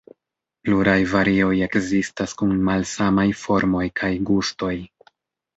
Pluraj 0.67 0.95
varioj 1.11 1.51
ekzistas 1.65 2.33
kun 2.41 2.55
malsamaj 2.71 3.29
formoj 3.45 3.87
kaj 4.03 4.11
gustoj. 4.31 4.75